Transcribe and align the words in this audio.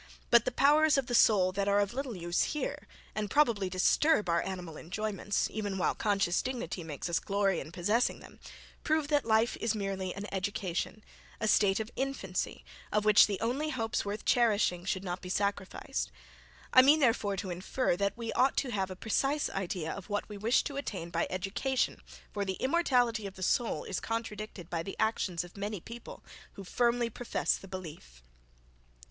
But 0.31 0.45
the 0.45 0.51
powers 0.51 0.97
of 0.97 1.05
the 1.05 1.13
soul 1.13 1.51
that 1.51 1.67
are 1.67 1.79
of 1.79 1.93
little 1.93 2.15
use 2.17 2.41
here, 2.57 2.87
and, 3.13 3.29
probably, 3.29 3.69
disturb 3.69 4.29
our 4.29 4.41
animal 4.41 4.75
enjoyments, 4.75 5.47
even 5.51 5.77
while 5.77 5.93
conscious 5.93 6.41
dignity 6.41 6.83
makes 6.83 7.07
us 7.07 7.19
glory 7.19 7.59
in 7.59 7.71
possessing 7.71 8.19
them, 8.19 8.39
prove 8.83 9.09
that 9.09 9.25
life 9.27 9.55
is 9.57 9.75
merely 9.75 10.11
an 10.15 10.25
education, 10.31 11.03
a 11.39 11.47
state 11.47 11.79
of 11.79 11.91
infancy, 11.95 12.65
of 12.91 13.05
which 13.05 13.27
the 13.27 13.39
only 13.41 13.69
hopes 13.69 14.03
worth 14.03 14.25
cherishing 14.25 14.85
should 14.85 15.03
not 15.03 15.21
be 15.21 15.29
sacrificed. 15.29 16.09
I 16.73 16.81
mean, 16.81 16.99
therefore 16.99 17.37
to 17.37 17.51
infer, 17.51 17.95
that 17.95 18.17
we 18.17 18.33
ought 18.33 18.57
to 18.57 18.71
have 18.71 18.89
a 18.89 18.95
precise 18.95 19.51
idea 19.51 19.91
of 19.91 20.09
what 20.09 20.27
we 20.27 20.35
wish 20.35 20.63
to 20.63 20.77
attain 20.77 21.11
by 21.11 21.27
education, 21.29 22.01
for 22.33 22.43
the 22.43 22.53
immortality 22.53 23.27
of 23.27 23.35
the 23.35 23.43
soul 23.43 23.83
is 23.83 23.99
contradicted 23.99 24.67
by 24.67 24.81
the 24.81 24.95
actions 24.99 25.43
of 25.43 25.55
many 25.55 25.79
people, 25.79 26.23
who 26.53 26.63
firmly 26.63 27.11
profess 27.11 27.55
the 27.55 27.67
belief. 27.67 28.23